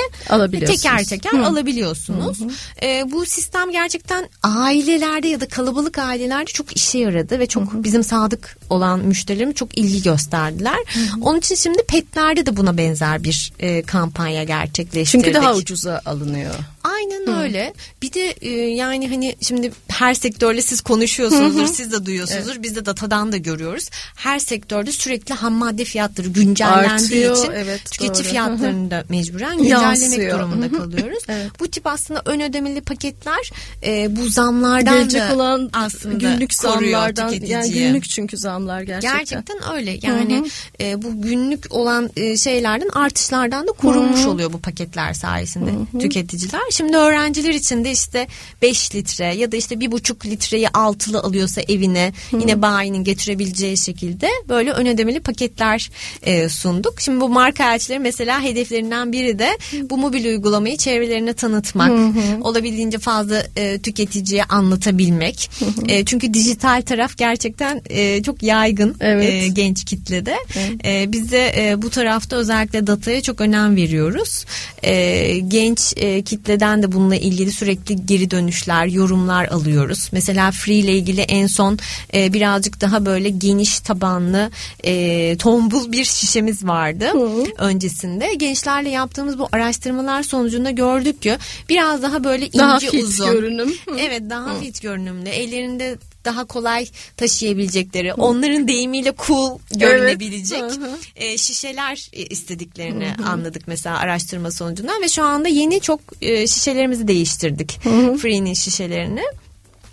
[0.68, 1.46] teker teker Hı.
[1.46, 2.40] alabiliyorsunuz.
[2.40, 2.50] Hı hı.
[2.86, 7.78] E, bu sistem gerçekten ailelerde ya da kalabalık ailelerde çok işe yaradı ve çok hı
[7.78, 7.84] hı.
[7.84, 10.78] bizim sadık olan müşterilerim çok ilgi gösterdiler.
[10.88, 11.22] Hı hı.
[11.22, 15.26] Onun için şimdi petlerde de buna benzer bir e, kampanya gerçekleştirdik.
[15.26, 16.56] Çünkü daha ucuza alınıyor.
[16.86, 17.42] Aynen Hı.
[17.42, 17.74] öyle.
[18.02, 21.74] Bir de e, yani hani şimdi her sektörle siz konuşuyorsunuzdur, Hı-hı.
[21.74, 22.52] siz de duyuyorsunuzdur.
[22.52, 22.64] Evet.
[22.64, 23.90] Biz de datadan da görüyoruz.
[24.16, 28.32] Her sektörde sürekli ham madde fiyatları güncellendiği Artıyor, için evet, tüketici doğru.
[28.32, 31.24] fiyatlarını da mecburen güncellemek durumunda kalıyoruz.
[31.30, 31.52] evet.
[31.60, 33.52] Bu tip aslında ön ödemeli paketler
[33.84, 39.20] e, bu zamlardan Gelecek da olan aslında günlük zamlardan yani günlük çünkü zamlar gerçekten.
[39.20, 40.00] Gerçekten öyle.
[40.02, 40.46] Yani
[40.82, 44.30] e, bu günlük olan e, şeylerden artışlardan da korunmuş Hı-hı.
[44.30, 46.00] oluyor bu paketler sayesinde Hı-hı.
[46.00, 46.75] tüketiciler.
[46.78, 48.28] Şimdi öğrenciler için de işte
[48.62, 52.38] 5 litre ya da işte bir buçuk litreyi altılı alıyorsa evine Hı.
[52.38, 55.90] yine bayinin getirebileceği şekilde böyle ön ödemeli paketler
[56.24, 57.02] e, sunduk.
[57.02, 59.58] Şimdi bu marka elçileri mesela hedeflerinden biri de
[59.90, 61.90] bu mobil uygulamayı çevrelerine tanıtmak.
[61.90, 62.42] Hı hı.
[62.42, 65.50] Olabildiğince fazla e, tüketiciye anlatabilmek.
[65.60, 65.72] Hı hı.
[65.88, 69.44] E, çünkü dijital taraf gerçekten e, çok yaygın evet.
[69.44, 70.36] e, genç kitlede.
[70.56, 70.86] Evet.
[70.86, 74.46] E, biz de e, bu tarafta özellikle dataya çok önem veriyoruz.
[74.84, 80.10] E, genç e, kitlede Freen'den de bununla ilgili sürekli geri dönüşler, yorumlar alıyoruz.
[80.12, 81.80] Mesela Free ile ilgili en son
[82.14, 84.52] e, birazcık daha böyle geniş tabanlı
[84.84, 87.44] e, tombul bir şişemiz vardı Hı.
[87.58, 88.34] öncesinde.
[88.34, 91.38] Gençlerle yaptığımız bu araştırmalar sonucunda gördük ki
[91.70, 93.32] biraz daha böyle ince daha fit uzun.
[93.32, 93.74] görünüm.
[94.00, 94.60] Evet daha Hı.
[94.60, 95.30] fit görünümlü.
[95.30, 98.14] Ellerinde daha kolay taşıyabilecekleri, Hı.
[98.16, 101.00] onların deyimiyle cool görünebilecek evet.
[101.16, 103.26] e, şişeler istediklerini Hı.
[103.26, 107.80] anladık mesela araştırma sonucundan ve şu anda yeni çok e, şişelerimizi değiştirdik.
[108.22, 109.24] Free'nin şişelerini.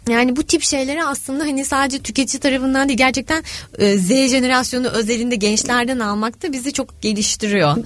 [0.09, 3.45] Yani bu tip şeyleri aslında hani sadece tüketici tarafından değil gerçekten
[3.79, 7.77] e, Z jenerasyonu özelinde gençlerden almak da bizi çok geliştiriyor.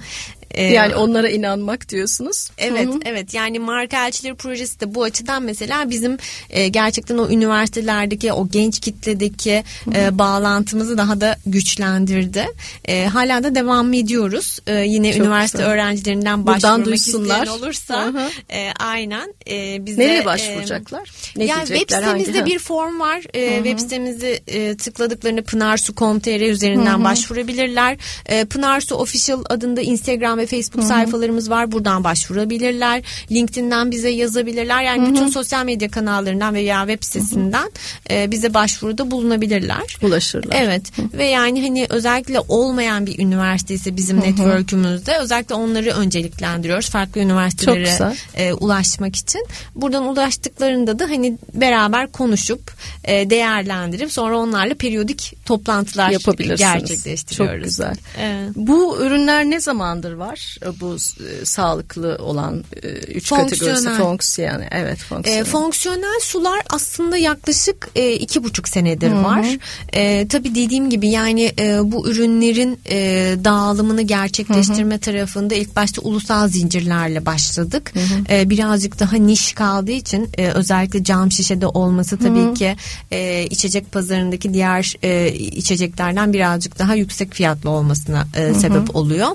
[0.51, 2.49] E, yani onlara inanmak diyorsunuz.
[2.57, 2.99] Evet, Hı-hı.
[3.05, 3.33] evet.
[3.33, 6.17] Yani marka elçileri projesi de bu açıdan mesela bizim
[6.49, 9.63] e, gerçekten o üniversitelerdeki o genç kitledeki
[9.95, 12.47] e, bağlantımızı daha da güçlendirdi.
[12.85, 14.59] E, hala da devam ediyoruz.
[14.67, 15.73] E, yine Çok üniversite güzel.
[15.73, 18.13] öğrencilerinden başvurmak isteyen olursa
[18.51, 21.11] e, aynen e, bize Nereye başvuracaklar?
[21.35, 23.21] E, ne yani web sitemizde bir form var.
[23.33, 27.03] E, web sitemizi e, tıkladıklarını pınarsu.com.tr üzerinden Hı-hı.
[27.03, 27.97] başvurabilirler.
[28.25, 30.89] E, Pınarsu Official adında Instagram ve Facebook Hı-hı.
[30.89, 31.71] sayfalarımız var.
[31.71, 33.03] Buradan başvurabilirler.
[33.31, 34.83] LinkedIn'den bize yazabilirler.
[34.83, 35.13] Yani Hı-hı.
[35.13, 37.71] bütün sosyal medya kanallarından veya web sitesinden
[38.11, 39.97] e, bize başvuruda bulunabilirler.
[40.01, 40.55] Ulaşırlar.
[40.59, 40.97] Evet.
[40.97, 41.17] Hı-hı.
[41.17, 44.27] Ve yani hani özellikle olmayan bir üniversite ise bizim Hı-hı.
[44.27, 46.89] network'ümüzde özellikle onları önceliklendiriyoruz.
[46.89, 49.45] Farklı üniversitelere e, ulaşmak için.
[49.75, 52.71] Buradan ulaştıklarında da hani beraber konuşup
[53.03, 56.09] e, değerlendirip sonra onlarla periyodik toplantılar
[56.57, 57.55] gerçekleştiriyoruz.
[57.55, 57.95] Çok güzel.
[58.19, 58.49] Evet.
[58.55, 60.26] Bu ürünler ne zamandır var?
[60.79, 64.67] Bu e, sağlıklı olan e, üç kategorisi fonksiyonel.
[64.71, 65.41] Evet fonksiyonel.
[65.41, 69.23] E, fonksiyonel sular aslında yaklaşık e, iki buçuk senedir Hı-hı.
[69.23, 69.45] var.
[69.93, 72.97] E, tabii dediğim gibi yani e, bu ürünlerin e,
[73.43, 75.01] dağılımını gerçekleştirme Hı-hı.
[75.01, 77.93] tarafında ilk başta ulusal zincirlerle başladık.
[78.29, 82.53] E, birazcık daha niş kaldığı için e, özellikle cam şişede olması tabii Hı-hı.
[82.53, 82.75] ki
[83.11, 89.27] e, içecek pazarındaki diğer e, içeceklerden birazcık daha yüksek fiyatlı olmasına e, sebep oluyor.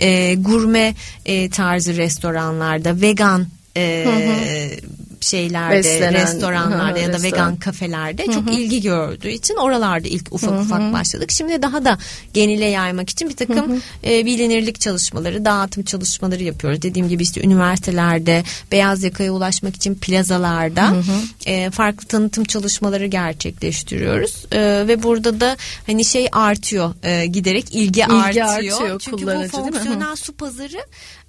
[0.00, 0.94] E, gurme
[1.24, 3.46] e, tarzı restoranlarda vegan
[3.76, 7.32] e, hı hı şeylerde, Beslenen, restoranlarda ya da restoran.
[7.32, 8.34] vegan kafelerde hı hı.
[8.34, 10.60] çok ilgi gördüğü için oralarda ilk ufak hı hı.
[10.60, 11.30] ufak başladık.
[11.30, 11.98] Şimdi daha da
[12.34, 13.80] genile yaymak için bir takım hı hı.
[14.04, 16.82] E, bilinirlik çalışmaları, dağıtım çalışmaları yapıyoruz.
[16.82, 21.20] Dediğim gibi işte üniversitelerde, beyaz yakaya ulaşmak için plazalarda hı hı.
[21.46, 24.44] E, farklı tanıtım çalışmaları gerçekleştiriyoruz.
[24.52, 28.46] E, ve burada da hani şey artıyor, e, giderek ilgi, ilgi artıyor.
[28.46, 29.00] artıyor.
[29.00, 30.78] Çünkü bu fonksiyonel su pazarı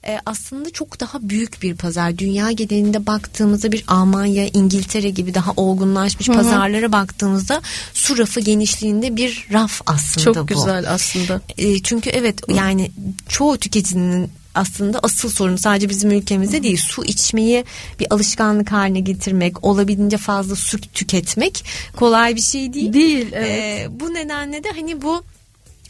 [0.08, 2.18] e, aslında çok daha büyük bir pazar.
[2.18, 6.38] Dünya genelinde baktığımızda bir Almanya, İngiltere gibi daha olgunlaşmış Hı-hı.
[6.38, 7.62] pazarlara baktığımızda
[7.94, 10.40] su rafı genişliğinde bir raf aslında çok bu.
[10.40, 11.42] Çok güzel aslında.
[11.58, 12.54] E, çünkü evet Hı.
[12.54, 12.92] yani
[13.30, 17.66] çoğu tüketicinin aslında asıl sorun sadece bizim ülkemizde değil su içmeyi
[18.00, 21.66] bir alışkanlık haline getirmek olabildiğince fazla su tüketmek
[21.96, 22.94] kolay bir şey değil.
[22.94, 23.50] Değil evet.
[23.50, 25.24] Ee, bu nedenle de hani bu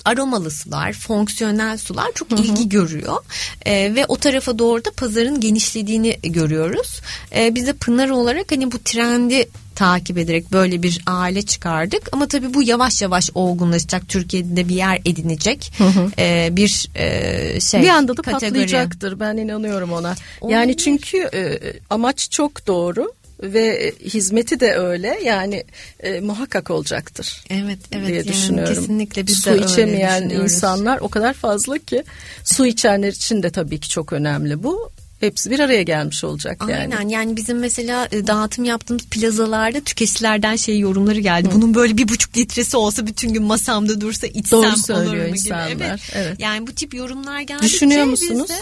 [0.08, 2.42] aromalı sular, fonksiyonel sular çok Hı-hı.
[2.42, 3.18] ilgi görüyor.
[3.66, 7.02] E, ve o tarafa doğru da pazarın genişlediğini görüyoruz.
[7.36, 12.10] E, biz de Pınar olarak hani bu trendi takip ederek böyle bir aile çıkardık.
[12.12, 14.10] Ama tabii bu yavaş yavaş olgunlaşacak.
[14.10, 16.12] Türkiye'de bir yer edinecek hı hı.
[16.20, 17.82] E, bir e, şey.
[17.82, 18.50] Bir anda da kategori.
[18.50, 19.20] patlayacaktır.
[19.20, 20.16] Ben inanıyorum ona.
[20.42, 20.60] Olabilir.
[20.60, 23.12] Yani çünkü e, amaç çok doğru
[23.44, 25.64] ve hizmeti de öyle yani
[26.00, 27.44] e, muhakkak olacaktır.
[27.50, 28.76] Evet evet diye yani düşünüyorum.
[28.76, 32.04] Kesinlikle biz su de içemeyen insanlar o kadar fazla ki
[32.44, 36.74] su içenler için de tabii ki çok önemli bu hepsi bir araya gelmiş olacak yani.
[36.74, 41.48] Aynen yani bizim mesela e, dağıtım yaptığımız plazalarda tüketicilerden şey yorumları geldi.
[41.48, 41.52] Hı.
[41.52, 45.70] Bunun böyle bir buçuk litresi olsa bütün gün masamda dursa içsem Doğru olur mu insanlar.
[45.70, 45.84] gibi.
[45.84, 46.00] Evet.
[46.14, 46.40] evet.
[46.40, 47.64] Yani bu tip yorumlar geldi.
[47.64, 48.50] Düşünüyor musunuz?
[48.50, 48.54] De,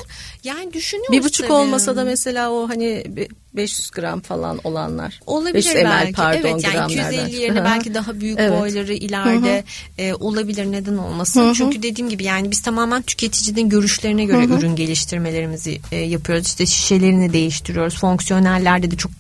[0.44, 1.54] yani düşünüyoruz Bir buçuk tabii.
[1.54, 3.04] olmasa da mesela o hani
[3.58, 5.20] 500 gram falan olanlar.
[5.26, 6.12] Olabilir 500 belki.
[6.12, 8.62] ml pardon evet, yani 250 yerine belki daha büyük evet.
[8.62, 9.64] boyları ileride
[9.98, 11.42] e, olabilir neden olmasın.
[11.42, 11.54] Hı-hı.
[11.54, 14.60] Çünkü dediğim gibi yani biz tamamen tüketicinin görüşlerine göre Hı-hı.
[14.60, 16.48] ürün geliştirmelerimizi e, yapıyoruz.
[16.48, 18.00] İşte şişelerini değiştiriyoruz.
[18.00, 19.12] Fonksiyonellerde de çok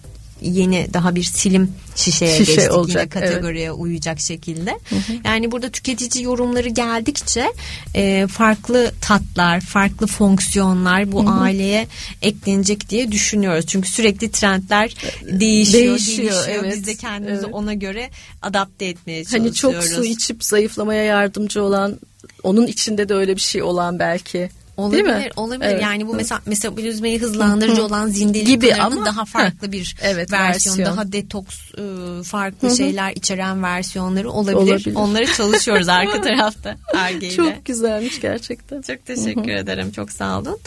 [0.41, 3.76] yeni daha bir silim şişeye Şişe geçtik olacak, yine kategoriye evet.
[3.78, 4.71] uyacak şekilde.
[4.71, 5.13] Hı hı.
[5.24, 7.54] Yani burada tüketici yorumları geldikçe
[7.95, 11.34] e, farklı tatlar, farklı fonksiyonlar bu hı hı.
[11.34, 11.88] aileye
[12.21, 13.65] eklenecek diye düşünüyoruz.
[13.65, 16.17] Çünkü sürekli trendler değişiyor, değişiyor.
[16.17, 16.45] değişiyor.
[16.48, 16.74] Evet.
[16.76, 17.56] Biz de kendimizi evet.
[17.56, 18.10] ona göre
[18.41, 19.65] adapte etmeye çalışıyoruz.
[19.65, 22.00] Hani çok su içip zayıflamaya yardımcı olan
[22.43, 25.29] onun içinde de öyle bir şey olan belki Olabilir, Değil mi?
[25.35, 25.69] olabilir.
[25.71, 25.81] Evet.
[25.81, 30.97] Yani bu mesela metabolizmayı hızlandırıcı olan zindelik gibi ama daha farklı bir evet, versiyon, versiyon,
[30.97, 32.77] daha detoks ıı, farklı Hı-hı.
[32.77, 34.57] şeyler içeren versiyonları olabilir.
[34.57, 34.95] olabilir.
[34.95, 37.35] Onları çalışıyoruz arka tarafta Erge'yle.
[37.35, 38.81] Çok güzelmiş gerçekten.
[38.81, 39.59] Çok teşekkür Hı-hı.
[39.59, 39.91] ederim.
[39.91, 40.59] Çok sağ olun.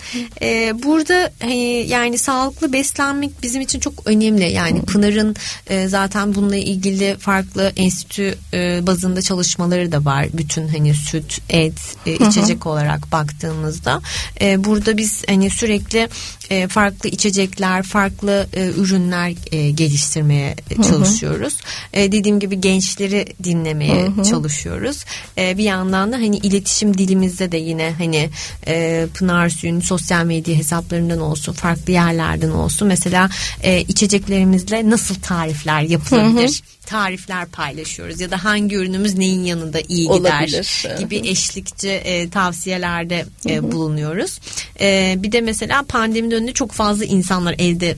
[0.42, 4.52] Ee, burada hani, yani sağlıklı beslenmek bizim için çok önemli.
[4.52, 4.86] Yani Hı-hı.
[4.86, 10.26] Pınar'ın e, zaten bununla ilgili farklı enstitü e, bazında çalışmaları da var.
[10.32, 13.97] Bütün hani süt, et, e, içecek olarak baktığımızda
[14.40, 16.08] e, burada biz hani sürekli
[16.50, 20.56] e, farklı içecekler, farklı e, ürünler e, geliştirmeye
[20.88, 21.56] çalışıyoruz.
[21.92, 22.02] Hı hı.
[22.02, 24.24] E, dediğim gibi gençleri dinlemeye hı hı.
[24.24, 25.04] çalışıyoruz.
[25.38, 28.30] E, bir yandan da hani iletişim dilimizde de yine hani
[28.66, 32.88] e, Pınar Suyu'nun sosyal medya hesaplarından olsun, farklı yerlerden olsun.
[32.88, 33.30] Mesela
[33.62, 36.62] e, içeceklerimizle nasıl tarifler yapılabilir?
[36.64, 40.87] Hı hı tarifler paylaşıyoruz ya da hangi ürünümüz neyin yanında iyi gider Olabilir.
[40.98, 44.40] gibi eşlikçi e, tavsiyelerde e, bulunuyoruz.
[44.81, 47.96] E, bir de mesela pandemi döneminde çok fazla insanlar evde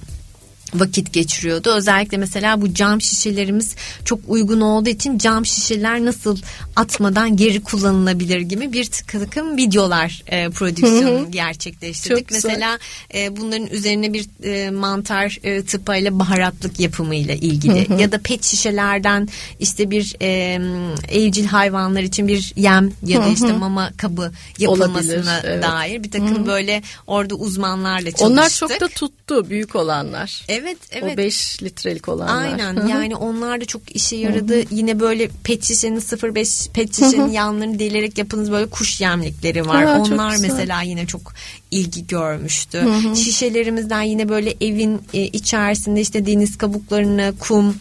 [0.74, 1.70] vakit geçiriyordu.
[1.70, 6.38] Özellikle mesela bu cam şişelerimiz çok uygun olduğu için cam şişeler nasıl
[6.76, 12.18] atmadan geri kullanılabilir gibi bir takım videolar e, prodüksiyonu gerçekleştirdik.
[12.18, 12.78] Çok mesela
[13.14, 19.28] e, bunların üzerine bir e, mantar e, tıpayla baharatlık yapımıyla ilgili ya da pet şişelerden
[19.60, 20.60] işte bir e,
[21.08, 25.62] evcil hayvanlar için bir yem ya da işte mama kabı yapılmasına Olabilir, evet.
[25.62, 28.30] dair bir takım böyle orada uzmanlarla çalıştık.
[28.30, 30.42] Onlar çok da tuttu büyük olanlar.
[30.48, 30.59] Evet
[30.90, 31.14] evet.
[31.14, 32.44] O 5 litrelik olanlar.
[32.44, 34.74] Aynen yani onlar da çok işe yaradı.
[34.74, 36.00] Yine böyle pet şişenin
[36.34, 39.84] 05 pet şişenin yanlarını delerek yapınız böyle kuş yemlikleri var.
[39.84, 41.32] Ha, çok onlar mesela yine çok
[41.70, 42.84] ilgi görmüştü.
[43.14, 47.76] Şişelerimizden yine böyle evin e, içerisinde işte deniz kabuklarını, kum,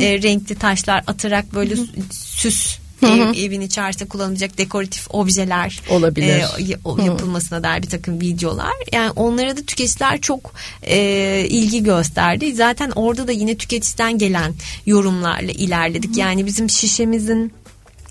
[0.00, 1.74] e, renkli taşlar atarak böyle
[2.12, 6.26] süs ev- evin içerisinde kullanılacak dekoratif objeler Olabilir.
[6.28, 8.72] e, yapılmasına dair bir takım videolar.
[8.92, 10.98] Yani onlara da tüketiciler çok e,
[11.48, 12.54] ilgi gösterdi.
[12.54, 14.54] Zaten orada da yine tüketiciden gelen
[14.86, 16.16] yorumlarla ilerledik.
[16.16, 17.52] Yani bizim şişemizin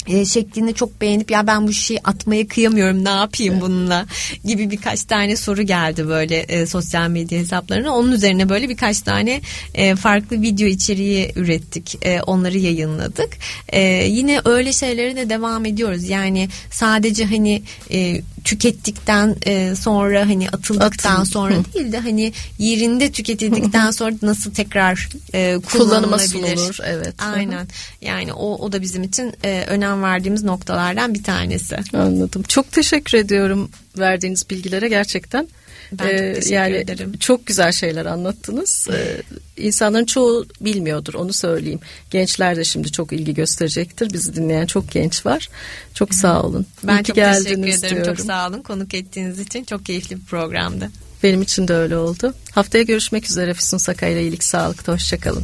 [0.10, 4.06] e, şeklini çok beğenip ya ben bu şişeyi atmaya kıyamıyorum ne yapayım bununla
[4.46, 7.96] gibi birkaç tane soru geldi böyle e, sosyal medya hesaplarına.
[7.96, 9.42] Onun üzerine böyle birkaç tane
[9.74, 12.06] e, farklı video içeriği ürettik.
[12.06, 13.38] E, onları yayınladık.
[13.68, 16.10] E, yine öyle şeylere de devam ediyoruz.
[16.10, 21.24] Yani sadece hani e, tükettikten e, sonra hani atıldıktan Atın.
[21.24, 27.16] sonra değil de hani yerinde tüketildikten sonra nasıl tekrar e, Kullanıma sunulur, evet.
[27.36, 27.68] Aynen.
[28.02, 31.78] Yani o o da bizim için e, önem verdiğimiz noktalardan bir tanesi.
[31.94, 32.44] Anladım.
[32.48, 35.48] Çok teşekkür ediyorum verdiğiniz bilgilere gerçekten.
[35.92, 37.14] Ben Ee, teşekkür yani ederim.
[37.20, 38.88] Çok güzel şeyler anlattınız.
[38.94, 39.22] Ee,
[39.64, 41.80] insanların çoğu bilmiyordur onu söyleyeyim.
[42.12, 44.14] Gençler de şimdi çok ilgi gösterecektir.
[44.14, 45.50] Bizi dinleyen çok genç var.
[45.94, 46.66] Çok sağ olun.
[46.84, 47.82] Ben İyi çok teşekkür ederim.
[47.96, 48.16] diyorum.
[48.16, 49.64] Çok sağ olun konuk ettiğiniz için.
[49.64, 50.90] Çok keyifli bir programdı.
[51.24, 52.34] Benim için de öyle oldu.
[52.52, 54.94] Haftaya görüşmek üzere Füsun Sakay'la iyilik sağlıkta.
[54.94, 55.44] Hoşçakalın.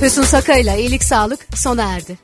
[0.00, 2.18] Füsun Sakay'la iyilik sağlık sona erdi.